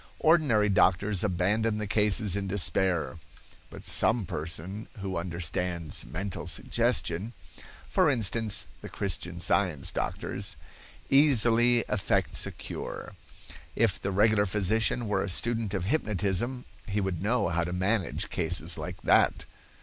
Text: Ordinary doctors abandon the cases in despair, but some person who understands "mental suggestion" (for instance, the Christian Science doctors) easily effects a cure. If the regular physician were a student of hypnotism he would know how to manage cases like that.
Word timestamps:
Ordinary 0.17 0.67
doctors 0.67 1.23
abandon 1.23 1.77
the 1.77 1.85
cases 1.85 2.35
in 2.35 2.47
despair, 2.47 3.19
but 3.69 3.85
some 3.85 4.25
person 4.25 4.87
who 4.99 5.15
understands 5.15 6.07
"mental 6.07 6.47
suggestion" 6.47 7.33
(for 7.87 8.09
instance, 8.09 8.65
the 8.81 8.89
Christian 8.89 9.39
Science 9.39 9.91
doctors) 9.91 10.55
easily 11.11 11.81
effects 11.87 12.47
a 12.47 12.51
cure. 12.51 13.13
If 13.75 14.01
the 14.01 14.09
regular 14.09 14.47
physician 14.47 15.07
were 15.07 15.21
a 15.23 15.29
student 15.29 15.75
of 15.75 15.85
hypnotism 15.85 16.65
he 16.87 16.99
would 16.99 17.21
know 17.21 17.49
how 17.49 17.63
to 17.63 17.71
manage 17.71 18.31
cases 18.31 18.79
like 18.79 18.99
that. 19.03 19.45